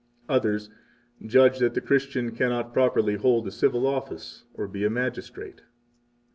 [0.27, 0.71] Others
[1.23, 5.61] judge that the Christian cannot properly hold a civil office or be a magistrate.